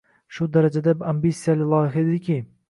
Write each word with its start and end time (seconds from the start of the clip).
shu 0.37 0.47
darajada 0.55 0.95
ambitsiyali 1.11 1.69
loyiha 1.75 1.97
ediki 2.07 2.39